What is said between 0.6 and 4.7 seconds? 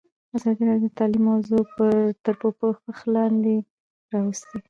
راډیو د تعلیم موضوع تر پوښښ لاندې راوستې.